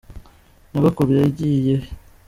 [0.71, 1.75] Nyogokuru yagiye he?